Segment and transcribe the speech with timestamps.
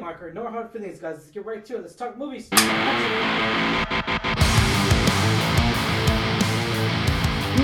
[0.00, 0.32] marker.
[0.32, 1.16] No hard feelings, guys.
[1.16, 1.82] Let's get right to it.
[1.82, 2.48] Let's talk movies.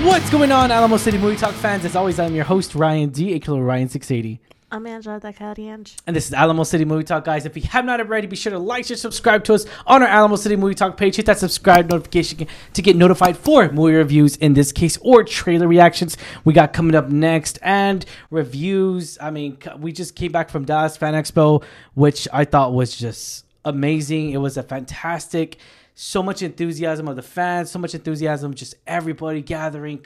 [0.05, 1.83] What's going on, Alamo City Movie Talk fans?
[1.83, 4.39] As always, I'm your host, Ryan D, aka Ryan680.
[4.69, 5.95] I'm Angela Dakarianj.
[6.05, 7.45] And this is Alamo City Movie Talk, guys.
[7.45, 10.09] If you have not already, be sure to like, share, subscribe to us on our
[10.09, 11.15] Alamo City Movie Talk page.
[11.15, 15.69] Hit that subscribe notification to get notified for movie reviews in this case or trailer
[15.69, 19.17] reactions we got coming up next and reviews.
[19.21, 21.63] I mean, we just came back from Dallas Fan Expo,
[21.93, 24.31] which I thought was just amazing.
[24.31, 25.59] It was a fantastic.
[25.99, 29.97] So much enthusiasm of the fans, so much enthusiasm, just everybody gathering.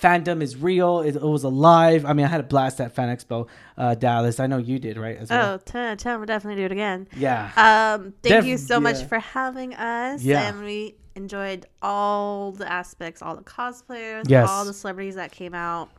[0.00, 1.00] Fandom is real.
[1.00, 2.06] It, it was alive.
[2.06, 4.40] I mean, I had a blast at Fan Expo uh, Dallas.
[4.40, 5.18] I know you did, right?
[5.18, 5.56] As well.
[5.56, 6.16] Oh, 10 out 10.
[6.18, 7.06] We'll definitely do it again.
[7.14, 7.50] Yeah.
[7.58, 10.22] Um, thank Def- you so much for having us.
[10.22, 10.48] Yeah.
[10.48, 14.48] And we enjoyed all the aspects, all the cosplayers, Yes.
[14.48, 15.90] all the celebrities that came out,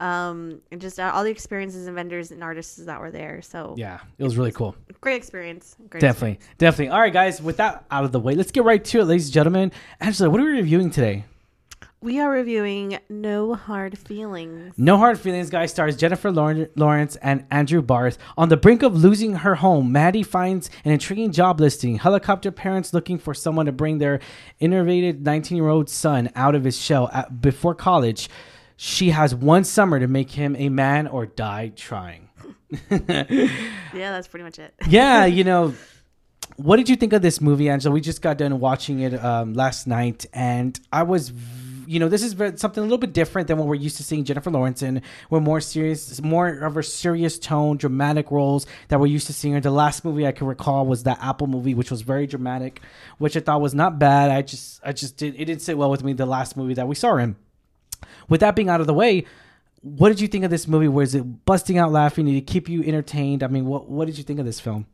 [0.00, 3.42] um, and just uh, all the experiences and vendors and artists that were there.
[3.42, 4.74] So, yeah, it was really cool.
[5.00, 5.76] great experience.
[5.88, 6.88] Great Definitely, definitely.
[6.90, 7.40] All right, guys.
[7.40, 9.72] With that out of the way, let's get right to it, ladies and gentlemen.
[10.00, 11.24] Angela, what are we reviewing today?
[12.04, 14.74] We are reviewing No Hard Feelings.
[14.76, 18.18] No Hard Feelings, guys, stars Jennifer Lawrence and Andrew Barth.
[18.36, 21.96] On the brink of losing her home, Maddie finds an intriguing job listing.
[21.96, 24.20] Helicopter parents looking for someone to bring their
[24.60, 28.28] innovative 19 year old son out of his shell at, before college.
[28.76, 32.28] She has one summer to make him a man or die trying.
[32.90, 34.74] Yeah, that's pretty much it.
[34.88, 35.72] yeah, you know,
[36.56, 37.92] what did you think of this movie, Angela?
[37.92, 41.32] We just got done watching it um, last night, and I was,
[41.86, 44.24] you know, this is something a little bit different than what we're used to seeing
[44.24, 45.02] Jennifer Lawrence in.
[45.30, 49.54] We're more serious, more of a serious tone, dramatic roles that we're used to seeing
[49.54, 49.60] her.
[49.60, 52.80] The last movie I can recall was that Apple movie, which was very dramatic,
[53.18, 54.30] which I thought was not bad.
[54.30, 56.12] I just, I just did, it didn't sit well with me.
[56.12, 57.36] The last movie that we saw her in.
[58.28, 59.24] With that being out of the way.
[59.82, 60.88] What did you think of this movie?
[60.88, 62.24] Was it busting out laughing?
[62.24, 63.42] Did it keep you entertained?
[63.42, 64.86] I mean, what what did you think of this film?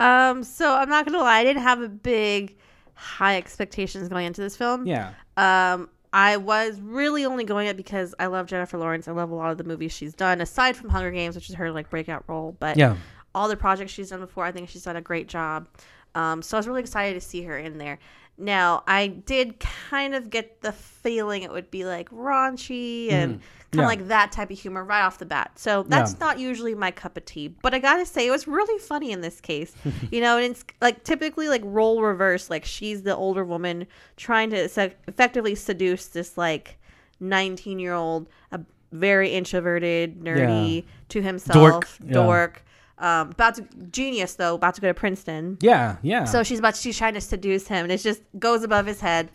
[0.00, 2.56] Um, so I'm not gonna lie, I didn't have a big
[2.94, 4.86] high expectations going into this film.
[4.86, 5.12] Yeah.
[5.36, 9.08] Um, I was really only going it because I love Jennifer Lawrence.
[9.08, 11.54] I love a lot of the movies she's done, aside from Hunger Games, which is
[11.56, 12.56] her like breakout role.
[12.58, 12.96] But Yeah.
[13.34, 15.68] all the projects she's done before, I think she's done a great job.
[16.14, 17.98] Um, so I was really excited to see her in there.
[18.38, 23.40] Now I did kind of get the feeling it would be like raunchy and mm,
[23.40, 23.78] kind of.
[23.80, 23.86] Yeah.
[23.86, 25.52] like that type of humor right off the bat.
[25.58, 26.18] So that's Yeah.
[26.20, 27.48] not usually my cup of tea.
[27.48, 29.74] But I gotta say, it was really funny in this case.
[30.10, 32.48] you know, and it's like typically like role reverse.
[32.48, 36.78] Like she's the older woman trying to se- effectively seduce this like
[37.20, 38.60] 19 year old, a
[38.92, 42.12] very introverted, nerdy to himself, Dork, yeah.
[42.12, 42.64] dork.
[42.98, 45.58] Um, about to genius though, about to go to Princeton.
[45.60, 46.24] Yeah, yeah.
[46.24, 49.30] So she's about she's trying to seduce him, and it just goes above his head.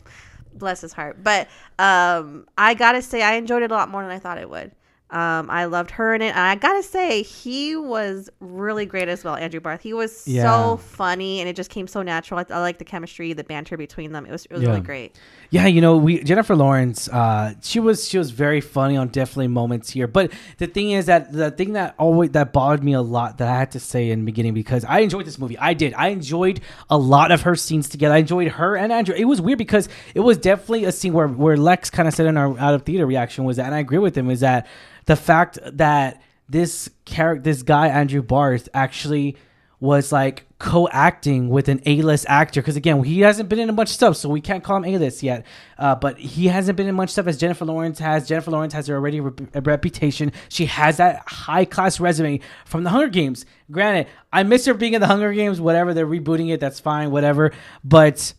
[0.54, 1.24] Bless his heart.
[1.24, 1.48] But
[1.80, 4.72] um, I gotta say, I enjoyed it a lot more than I thought it would.
[5.14, 9.24] Um, I loved her in it, and I gotta say, he was really great as
[9.24, 9.36] well.
[9.36, 9.82] Andrew Barth.
[9.82, 10.44] He was Yeah.
[10.44, 12.40] so funny, and it just came so natural.
[12.40, 14.26] I, I like the chemistry, the banter between them.
[14.26, 14.70] It was it was Yeah.
[14.70, 15.16] really great.
[15.52, 19.50] yeah, you know, we Jennifer Lawrence, uh, she was she was very funny on definitely
[19.50, 20.08] moments here.
[20.08, 23.48] But the thing is that the thing that always that bothered me a lot that
[23.48, 25.60] I had to say in the beginning because I enjoyed this movie.
[25.60, 25.94] I did.
[25.94, 26.60] I enjoyed
[26.90, 28.16] a lot of her scenes together.
[28.16, 29.14] I enjoyed her and Andrew.
[29.16, 32.26] It was weird because it was definitely a scene where where Lex kind of said
[32.26, 34.66] in our out of theater reaction was that, and I agree with him, is that
[35.06, 39.38] the fact that this character, this guy Andrew Barth, actually
[39.80, 42.62] was like co-acting with an A-list actor.
[42.62, 44.86] Because again he hasn't been in a bunch of stuff so we can't call him
[44.86, 45.46] A-list yet.
[45.78, 48.26] Uh, but he hasn't been in much stuff as Jennifer Lawrence has.
[48.26, 50.32] Jennifer Lawrence has already a rep- a reputation.
[50.48, 53.46] She has that high-class resume from the Hunger Games.
[53.72, 57.12] Granted I miss her being in the Hunger Games whatever they're rebooting it that's fine
[57.12, 57.52] whatever.
[57.84, 58.34] But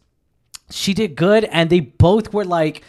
[0.71, 2.83] she did good and they both were like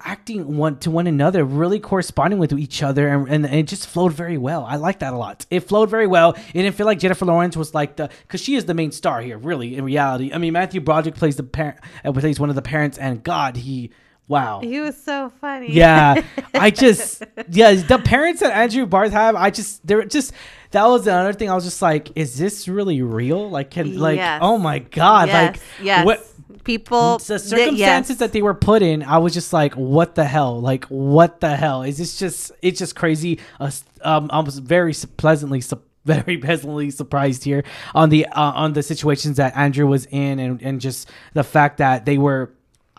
[0.00, 4.12] acting one to one another really corresponding with each other and, and, it just flowed
[4.12, 4.64] very well.
[4.64, 5.44] I like that a lot.
[5.50, 6.32] It flowed very well.
[6.32, 9.20] It didn't feel like jennifer lawrence was like the because she is the main star
[9.20, 10.32] here really in reality.
[10.32, 13.56] I mean matthew broderick plays the parent uh, plays one of the parents and god
[13.56, 13.90] he
[14.28, 15.70] wow He was so funny.
[15.72, 16.22] yeah
[16.54, 20.32] i just yeah the parents that andrew barth have i just they're just
[20.70, 24.16] that was another thing i was just like is this really real like can like
[24.16, 24.38] Yes.
[24.42, 26.04] oh my god yes, like yes.
[26.06, 26.26] what
[26.62, 28.18] People, the th- circumstances yes.
[28.20, 30.58] that they were put in, I was just like, "What the hell?
[30.62, 31.82] Like, what the hell?
[31.82, 32.52] Is this just?
[32.62, 33.70] It's just crazy." Uh,
[34.02, 35.62] um, I was very pleasantly,
[36.06, 37.64] very pleasantly surprised here
[37.94, 41.76] on the uh, on the situations that Andrew was in, and and just the fact
[41.78, 42.50] that they were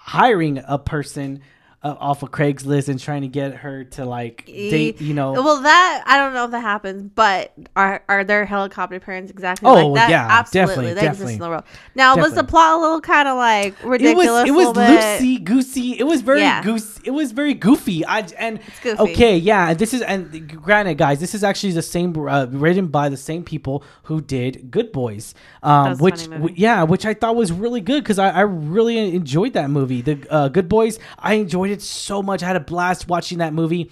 [0.06, 1.42] hiring a person
[1.86, 5.00] uh, off of Craigslist and trying to get her to like date.
[5.00, 9.00] You know, Well, that I don't know if that happens, but are are there helicopter
[9.00, 10.10] parents exactly Oh, like that?
[10.10, 10.68] yeah, absolutely.
[10.74, 11.64] definitely, they exist in the world.
[11.94, 14.28] Now, was the plot a little kind of like it ridiculous?
[14.28, 16.00] was it was loosey goosey.
[16.00, 16.64] It was very Yeah.
[16.64, 17.00] goose.
[17.04, 18.04] It was very goofy.
[18.06, 19.00] I and goofy.
[19.00, 19.74] okay, yeah.
[19.76, 23.44] This is and granted, guys, this is actually the same uh, written by the same
[23.44, 28.04] people who did Good Boys, um, which w- yeah, which I thought was really good
[28.04, 30.02] because I, I really enjoyed that movie.
[30.02, 32.44] The uh, Good Boys, I enjoyed it so much.
[32.44, 33.92] I had a blast watching that movie.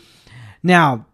[0.62, 1.06] Now,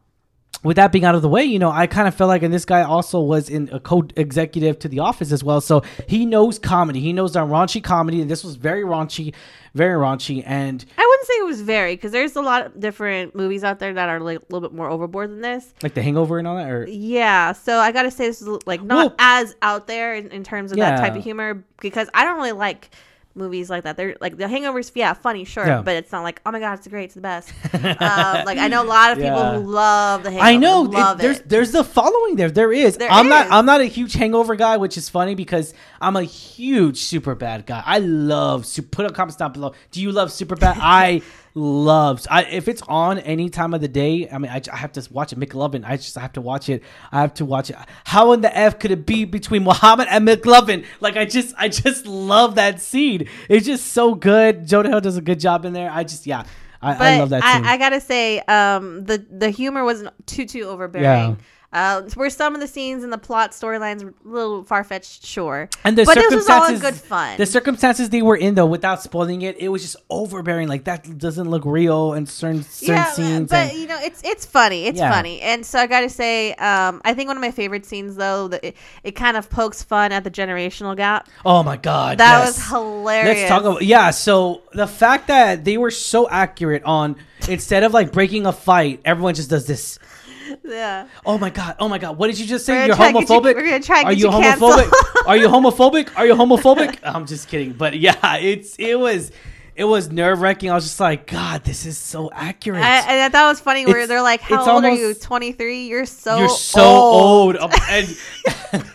[0.63, 2.53] with that being out of the way, you know, I kind of felt like, and
[2.53, 6.59] this guy also was in a co-executive to The Office as well, so he knows
[6.59, 6.99] comedy.
[6.99, 9.33] He knows that raunchy comedy, and this was very raunchy,
[9.73, 13.35] very raunchy, and I wouldn't say it was very because there's a lot of different
[13.35, 15.73] movies out there that are like a little bit more overboard than this.
[15.81, 16.69] like The Hangover and all that.
[16.69, 20.29] Or Yeah, so I gotta say this is like not Well- as out there in,
[20.31, 22.89] in terms of that type of humor because I don't really like
[23.35, 23.95] movies like that.
[23.95, 25.81] They're like the Hangovers, yeah, funny, sure, Yeah.
[25.81, 27.53] but it's not like oh my god, it's great, it's the best.
[27.73, 29.53] um, like I know a lot of people Yeah.
[29.59, 30.47] who love the Hangover.
[30.49, 31.49] I know it- love there's it.
[31.49, 32.49] there's the following there.
[32.51, 32.97] There is.
[32.97, 33.47] There I'm not.
[33.51, 37.83] I'm not a huge Hangover guy, which is funny because I'm a huge Superbad guy.
[37.85, 39.73] I love su- put a comment down below.
[39.91, 40.77] Do you love Superbad?
[40.79, 41.21] I
[41.53, 42.25] love.
[42.29, 44.29] I if it's on any time of the day.
[44.29, 45.39] I mean, I, I have to watch it.
[45.39, 45.83] McLovin.
[45.85, 46.83] I just I have to watch it.
[47.11, 47.77] I have to watch it.
[48.05, 50.85] How in the f could it be between Muhammad and McLovin?
[50.99, 53.27] Like I just I just love that scene.
[53.47, 54.67] It's just so good.
[54.67, 55.91] Jonah Hill does a good job in there.
[55.91, 56.43] I just yeah.
[56.81, 57.65] I, I love that scene.
[57.65, 61.37] I, gotta say, um, the the humor wasn't too too overbearing.
[61.71, 65.23] Uh, where some of the scenes and the plot storylines were a little far fetched,
[65.23, 65.69] sure.
[65.83, 67.37] And the but it was all in circumstances, good fun.
[67.37, 70.67] the circumstances they were in, though, without spoiling it, it was just overbearing.
[70.67, 73.49] Like that doesn't look real in certain certain yeah, scenes.
[73.51, 74.85] but and- you know, it's it's funny.
[74.85, 75.11] It's Yeah.
[75.11, 78.15] funny, and so I got to say, um, I think one of my favorite scenes
[78.15, 81.29] though, that it, it kind of pokes fun at the generational gap.
[81.45, 82.57] oh my god, That yes.
[82.57, 83.37] was hilarious.
[83.37, 84.09] Let's talk about yeah.
[84.09, 87.15] So the fact that they were so accurate on
[87.47, 89.99] instead of like breaking a fight, everyone just does this.
[90.65, 91.07] yeah.
[91.25, 91.75] Oh my god!
[91.79, 92.17] Oh my god!
[92.17, 92.87] What did you just say?
[92.87, 93.55] You're gonna try to get you- homophobic.
[93.55, 95.25] we're gonna try Are you you homophobic?
[95.27, 96.09] Are you homophobic?
[96.17, 96.99] Are you homophobic?
[97.03, 97.73] I'm just kidding.
[97.73, 99.31] But yeah, it's it was
[99.75, 100.69] it was nerve wracking.
[100.71, 102.83] I was just like, God, this is so accurate.
[102.83, 105.13] I, and I thought it was funny where It's- they're like, "How old are you?
[105.13, 105.87] 23?
[105.87, 107.73] You're so You're so old." old.
[107.89, 108.17] And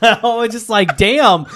[0.02, 1.46] I was just like, damn.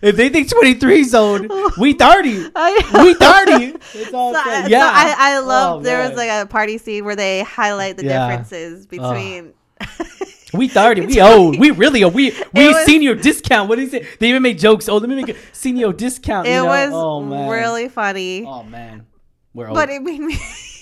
[0.00, 2.50] If they think 23 is old, we 30.
[2.54, 3.72] I- We 30.
[3.94, 4.90] That's all So, so yeah.
[4.92, 8.28] I, I love Oh, there was like a party scene where they highlight the Yeah.
[8.28, 9.54] differences between
[10.54, 11.06] We 30.
[11.06, 11.58] We old.
[11.58, 12.10] We really are.
[12.10, 13.68] We we was- senior discount.
[13.68, 14.06] What is it?
[14.18, 14.88] They even made jokes.
[14.88, 16.46] Oh, let me make a senior discount.
[16.46, 16.64] you it know?
[16.64, 17.48] was oh, man.
[17.50, 18.44] really funny.
[18.46, 19.04] Oh man.
[19.52, 19.74] We're old.
[19.74, 20.34] but it made me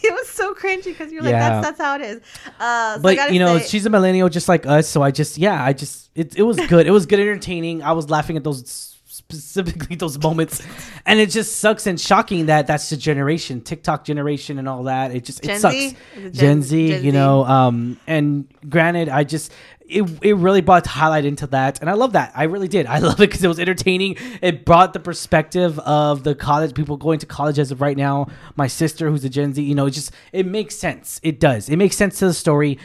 [0.02, 2.20] it was so cringy because you're like that's that's how it is.
[2.60, 5.36] Uh, so but you know, say- she's a millennial just like us, so I just
[5.36, 6.86] yeah, I just it, it was good.
[6.86, 7.82] it was good entertaining.
[7.82, 8.95] I was laughing at those
[9.28, 10.62] specifically those moments.
[11.04, 15.14] And it just sucks and shocking that that's the generation, TikTok generation and all that.
[15.14, 15.74] It just it sucks.
[15.74, 15.96] Z?
[16.16, 19.52] It Gen, Gen- Z, Gen you know, um and granted I just
[19.88, 21.80] it, it really brought highlight into that.
[21.80, 22.32] And i love that.
[22.34, 22.86] I really did.
[22.86, 24.16] I love it because it was entertaining.
[24.42, 28.28] It brought the perspective of the college people going to college as of right now.
[28.56, 31.20] My sister who's a gen z you know it just it makes sense.
[31.22, 31.68] It does.
[31.68, 32.78] It makes sense to the story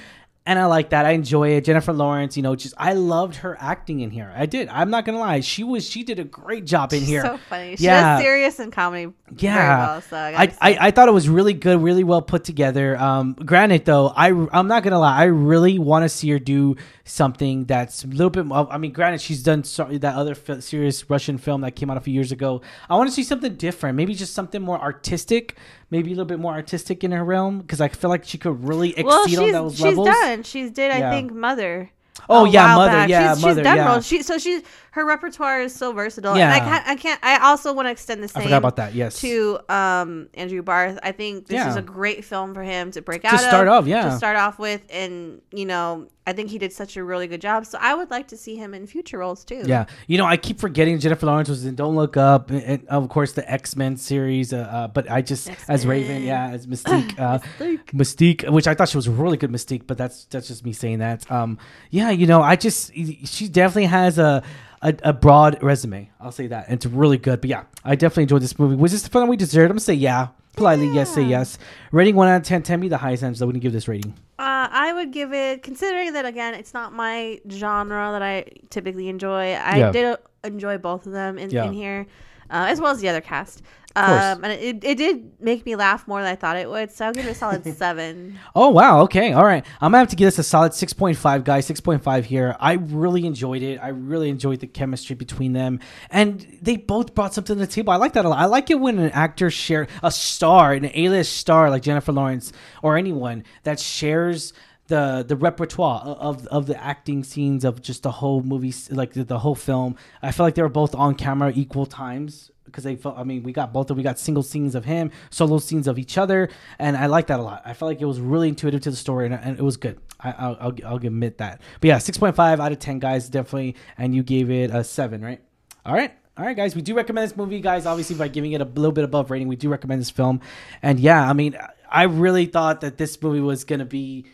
[0.45, 1.05] and I like that.
[1.05, 1.65] I enjoy it.
[1.65, 4.33] Jennifer Lawrence, you know, just I loved her acting in here.
[4.35, 4.69] I did.
[4.69, 5.41] I'm not gonna lie.
[5.41, 7.21] She was she did a great job in here.
[7.21, 7.75] so funny.
[7.75, 8.19] She Yeah.
[8.19, 10.01] serious and comedy Yeah, very well.
[10.01, 10.77] So I, I, I.
[10.87, 12.97] I thought it was really good, really well put together.
[12.97, 16.75] Um, granted, though, I I'm not gonna lie, I really want to see her do
[17.03, 18.45] something that's a little bit.
[18.45, 21.89] more I mean, granted, she's done so, that other fi- serious Russian film that came
[21.91, 22.61] out a few years ago.
[22.89, 25.55] I want to see something different, maybe just something more artistic,
[25.91, 28.67] maybe a little bit more artistic in her realm, because I feel like she could
[28.67, 30.07] really exceed well, on she's those she's levels.
[30.07, 30.43] done.
[30.43, 31.11] She's did I Yeah.
[31.11, 31.91] think Mother.
[32.29, 33.09] Oh, yeah, Mother, back.
[33.09, 33.87] yeah, she's, Mother, she's done yeah.
[33.91, 34.05] roles.
[34.05, 34.61] She so she's
[34.91, 36.37] her repertoire is so versatile.
[36.37, 36.53] Yeah.
[36.53, 38.41] and I can't I can't I also want to extend the same.
[38.41, 38.93] I forgot about that.
[38.93, 39.19] Yes.
[39.21, 40.99] to um Andrew Barth.
[41.01, 41.69] I think this Yeah.
[41.69, 44.09] is a great film for him to break out To start of, off, yeah.
[44.09, 47.41] To start off with and you know, I think he did such a really good
[47.41, 47.65] job.
[47.65, 49.63] So I would like to see him in future roles too.
[49.65, 52.87] Yeah, you know, I keep forgetting Jennifer Lawrence was in Don't Look Up, and, and
[52.89, 54.53] of course the X Men series.
[54.53, 57.85] Uh, uh, but I just as Raven, yeah, as Mystique, uh, Mystique.
[57.93, 60.73] Mystique, which I thought she was a really good Mystique, but that's that's just me
[60.73, 61.29] saying that.
[61.31, 61.57] Um,
[61.89, 64.43] yeah, you know, I just she definitely has a.
[64.83, 66.65] A, a broad resume, I'll say that.
[66.67, 67.41] And it's really good.
[67.41, 68.75] But yeah, I definitely enjoyed this movie.
[68.75, 69.65] Was this the fun we deserved?
[69.69, 70.29] I'm gonna say yeah.
[70.57, 71.57] Politely, yes, say yes.
[71.93, 72.63] Rating one out of 10.
[72.63, 74.13] 10 be the highest end, so we can give this rating.
[74.37, 79.07] Uh, I would give it, considering that again, it's not my genre that I typically
[79.07, 79.53] enjoy.
[79.53, 79.91] I Yeah.
[79.93, 81.65] did enjoy both of them in, Yeah.
[81.67, 82.05] in here.
[82.51, 83.63] Uh, as well as the other cast.
[83.95, 86.91] Um, and it, it did make me laugh more than I thought it would.
[86.91, 88.39] So I'll give it a solid seven.
[88.55, 89.65] Oh wow, okay, all right.
[89.81, 91.69] I'm gonna have to give this a solid 6.5, guys.
[91.69, 92.55] 6.5 here.
[92.59, 93.79] I really enjoyed it.
[93.81, 95.79] I really enjoyed the chemistry between them,
[96.09, 97.91] and they both brought something to the table.
[97.91, 98.39] I like that a lot.
[98.39, 102.53] I like it when an actor share a star, an A-list star like Jennifer Lawrence
[102.81, 104.53] or anyone that shares.
[104.91, 109.23] The, the repertoire of, of the acting scenes of just the whole movie like the,
[109.23, 112.97] the whole film I felt like they were both on camera equal times because they
[112.97, 115.87] felt I mean we got both of we got single scenes of him solo scenes
[115.87, 118.49] of each other and I like that a lot I felt like it was really
[118.49, 121.87] intuitive to the story and, and it was good I, I'll, I'll, admit that but
[121.87, 125.39] yeah 6.5 out of 10 guys definitely and you gave it a 7 right
[125.85, 126.75] all right all right, guys.
[126.75, 127.85] We do recommend this movie, guys.
[127.85, 130.39] Obviously, by giving it a little bit above rating, we do recommend this film.
[130.81, 131.57] And yeah, I mean,
[131.89, 134.25] I really thought that this movie was gonna be.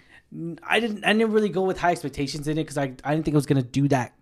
[0.63, 1.05] I didn't.
[1.05, 2.93] I didn't really go with high expectations in it because I.
[3.03, 4.13] I didn't think it was gonna do that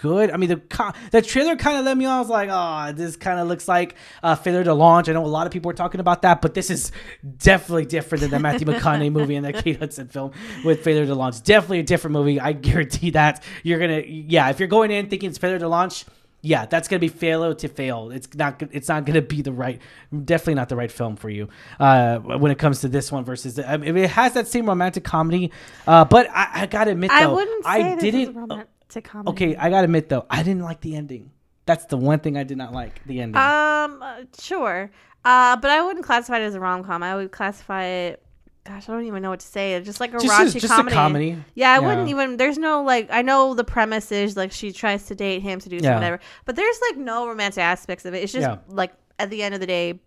[0.00, 0.30] good.
[0.30, 2.16] I mean, the the trailer kind of let me on.
[2.16, 5.08] I was like, oh, this kind of looks like uh, failure to launch.
[5.08, 6.92] I know a lot of people are talking about that, but this is
[7.38, 10.32] definitely different than the Matthew McConaughey movie and the Kate Hudson film
[10.64, 11.42] with failure to launch.
[11.42, 12.40] Definitely a different movie.
[12.40, 14.02] I guarantee that you're gonna.
[14.06, 16.04] Yeah, if you're going in thinking it's failure to launch.
[16.42, 18.10] Yeah, that's gonna be failure to fail.
[18.10, 18.62] It's not.
[18.70, 19.80] It's not gonna be the right.
[20.24, 21.48] Definitely not the right film for you.
[21.80, 24.66] Uh, when it comes to this one versus, the, I mean, it has that same
[24.66, 25.50] romantic comedy.
[25.86, 28.20] Uh, but I, I gotta admit, though, I wouldn't say I didn't.
[28.20, 29.30] is romantic comedy.
[29.30, 31.32] Okay, I gotta admit though, I didn't like the ending.
[31.64, 33.04] That's the one thing I did not like.
[33.06, 33.36] The ending.
[33.36, 34.90] Um, uh, sure.
[35.24, 37.02] Uh, but I wouldn't classify it as a rom com.
[37.02, 38.22] I would classify it.
[38.66, 39.74] Gosh, I don't even know what to say.
[39.74, 40.94] It's just like a Just a- raunchy just a comedy.
[40.94, 41.44] comedy.
[41.54, 41.78] Yeah, I Yeah.
[41.86, 42.36] wouldn't even.
[42.36, 43.08] There's no like.
[43.10, 45.90] I know the premise is like she tries to date him, seduce Yeah.
[45.90, 46.20] him, whatever.
[46.44, 48.22] But there's like no romantic aspects of it.
[48.22, 48.58] It's just Yeah.
[48.68, 50.00] like at the end of the day,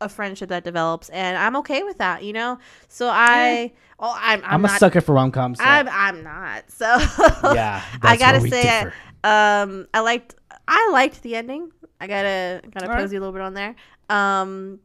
[0.00, 2.22] a friendship that develops, and I'm okay with that.
[2.24, 2.58] You know.
[2.88, 3.72] So I.
[3.98, 4.40] Oh, I'm.
[4.44, 5.58] I'm, I'm, a not, sucker for rom coms.
[5.58, 5.64] So.
[5.64, 5.88] I'm.
[5.88, 6.70] I'm not.
[6.70, 6.86] So.
[7.54, 8.92] yeah, I gotta say, differ.
[9.24, 10.34] um, I liked
[10.66, 11.70] I liked the ending.
[12.00, 13.00] I gotta gotta All right.
[13.00, 13.74] pose you a little bit on there.
[14.10, 14.80] Um,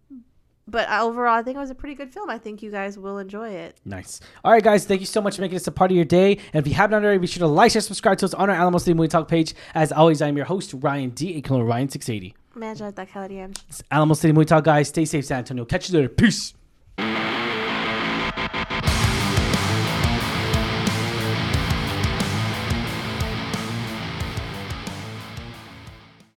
[0.68, 2.30] but overall, I think it was a pretty good film.
[2.30, 3.78] I think you guys will enjoy it.
[3.86, 4.20] Nice.
[4.44, 4.86] All right, guys.
[4.86, 6.40] Thank you so much for making this a part of your day.
[6.54, 8.56] And if you haven't already, be sure to like, share, subscribe to us on our
[8.56, 9.54] Alamo City Movie Talk page.
[9.74, 11.36] As always, I'm your host Ryan D.
[11.38, 12.36] aka Ryan Six Eighty.
[12.56, 13.46] Imagine that, Kelly.
[13.92, 14.90] Alamo City Movie Talk, guys.
[14.90, 15.66] Stay safe, San Antonio.
[15.66, 16.10] Catch you later.
[16.10, 16.54] Peace.